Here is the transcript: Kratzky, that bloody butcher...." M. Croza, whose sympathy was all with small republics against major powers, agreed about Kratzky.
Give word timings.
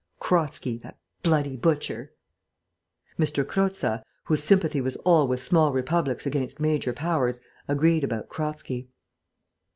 Kratzky, 0.19 0.81
that 0.81 0.97
bloody 1.21 1.55
butcher...." 1.55 2.11
M. 3.19 3.25
Croza, 3.45 4.01
whose 4.23 4.43
sympathy 4.43 4.81
was 4.81 4.95
all 5.05 5.27
with 5.27 5.43
small 5.43 5.71
republics 5.71 6.25
against 6.25 6.59
major 6.59 6.91
powers, 6.91 7.39
agreed 7.67 8.03
about 8.03 8.27
Kratzky. 8.27 8.87